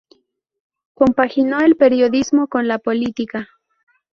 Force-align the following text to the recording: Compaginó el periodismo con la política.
Compaginó 0.95 1.59
el 1.59 1.75
periodismo 1.75 2.47
con 2.47 2.67
la 2.67 2.79
política. 2.79 3.47